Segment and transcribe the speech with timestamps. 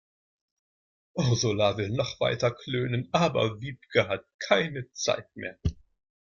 [1.15, 5.59] Ursula will noch weiter klönen, aber Wiebke hat keine Zeit mehr.